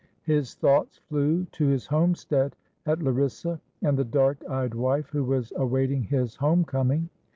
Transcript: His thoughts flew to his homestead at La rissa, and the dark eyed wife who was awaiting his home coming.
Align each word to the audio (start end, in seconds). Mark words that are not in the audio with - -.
His 0.23 0.55
thoughts 0.55 0.97
flew 0.97 1.45
to 1.51 1.67
his 1.67 1.85
homestead 1.85 2.55
at 2.87 3.03
La 3.03 3.11
rissa, 3.11 3.59
and 3.83 3.95
the 3.95 4.03
dark 4.03 4.43
eyed 4.49 4.73
wife 4.73 5.09
who 5.11 5.23
was 5.23 5.53
awaiting 5.55 6.01
his 6.01 6.37
home 6.37 6.65
coming. 6.65 7.07